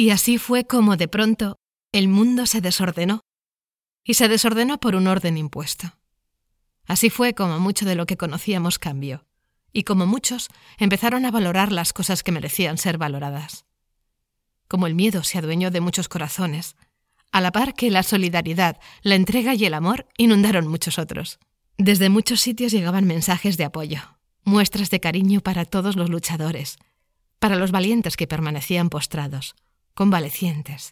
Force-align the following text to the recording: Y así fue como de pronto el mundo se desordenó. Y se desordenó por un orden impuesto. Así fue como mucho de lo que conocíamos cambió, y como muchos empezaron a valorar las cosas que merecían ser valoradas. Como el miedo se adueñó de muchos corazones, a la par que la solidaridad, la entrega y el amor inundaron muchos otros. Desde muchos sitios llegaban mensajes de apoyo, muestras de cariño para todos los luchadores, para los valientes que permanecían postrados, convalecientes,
Y 0.00 0.10
así 0.10 0.38
fue 0.38 0.64
como 0.64 0.96
de 0.96 1.08
pronto 1.08 1.58
el 1.90 2.06
mundo 2.06 2.46
se 2.46 2.60
desordenó. 2.60 3.24
Y 4.04 4.14
se 4.14 4.28
desordenó 4.28 4.78
por 4.78 4.94
un 4.94 5.08
orden 5.08 5.36
impuesto. 5.36 5.98
Así 6.86 7.10
fue 7.10 7.34
como 7.34 7.58
mucho 7.58 7.84
de 7.84 7.96
lo 7.96 8.06
que 8.06 8.16
conocíamos 8.16 8.78
cambió, 8.78 9.26
y 9.72 9.82
como 9.82 10.06
muchos 10.06 10.50
empezaron 10.78 11.26
a 11.26 11.32
valorar 11.32 11.72
las 11.72 11.92
cosas 11.92 12.22
que 12.22 12.30
merecían 12.30 12.78
ser 12.78 12.96
valoradas. 12.96 13.66
Como 14.68 14.86
el 14.86 14.94
miedo 14.94 15.24
se 15.24 15.38
adueñó 15.38 15.72
de 15.72 15.80
muchos 15.80 16.08
corazones, 16.08 16.76
a 17.32 17.40
la 17.40 17.50
par 17.50 17.74
que 17.74 17.90
la 17.90 18.04
solidaridad, 18.04 18.78
la 19.02 19.16
entrega 19.16 19.54
y 19.54 19.64
el 19.64 19.74
amor 19.74 20.06
inundaron 20.16 20.68
muchos 20.68 21.00
otros. 21.00 21.40
Desde 21.76 22.08
muchos 22.08 22.40
sitios 22.40 22.70
llegaban 22.70 23.04
mensajes 23.04 23.56
de 23.56 23.64
apoyo, 23.64 24.00
muestras 24.44 24.90
de 24.90 25.00
cariño 25.00 25.40
para 25.40 25.64
todos 25.64 25.96
los 25.96 26.08
luchadores, 26.08 26.78
para 27.40 27.56
los 27.56 27.72
valientes 27.72 28.16
que 28.16 28.28
permanecían 28.28 28.90
postrados, 28.90 29.56
convalecientes, 29.98 30.82